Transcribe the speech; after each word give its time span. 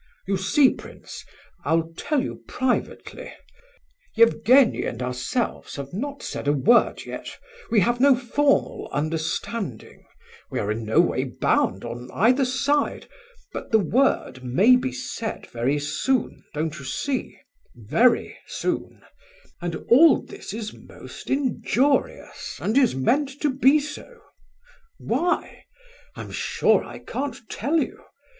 You 0.25 0.35
see, 0.35 0.71
prince, 0.71 1.23
I'll 1.63 1.93
tell 1.95 2.23
you 2.23 2.41
privately, 2.47 3.33
Evgenie 4.17 4.83
and 4.83 4.99
ourselves 4.99 5.75
have 5.75 5.93
not 5.93 6.23
said 6.23 6.47
a 6.47 6.53
word 6.53 7.05
yet, 7.05 7.37
we 7.69 7.81
have 7.81 7.99
no 7.99 8.15
formal 8.15 8.89
understanding, 8.91 10.03
we 10.49 10.57
are 10.57 10.71
in 10.71 10.85
no 10.85 11.01
way 11.01 11.25
bound 11.25 11.85
on 11.85 12.09
either 12.15 12.45
side, 12.45 13.07
but 13.53 13.69
the 13.71 13.77
word 13.77 14.43
may 14.43 14.75
be 14.75 14.91
said 14.91 15.45
very 15.51 15.77
soon, 15.77 16.45
don't 16.55 16.79
you 16.79 16.85
see, 16.85 17.37
very 17.75 18.39
soon, 18.47 19.03
and 19.61 19.75
all 19.87 20.19
this 20.19 20.51
is 20.51 20.73
most 20.73 21.29
injurious, 21.29 22.57
and 22.59 22.75
is 22.75 22.95
meant 22.95 23.29
to 23.39 23.51
be 23.53 23.79
so. 23.79 24.19
Why? 24.97 25.65
I'm 26.15 26.31
sure 26.31 26.83
I 26.83 26.97
can't 26.97 27.39
tell 27.51 27.77
you. 27.79 28.03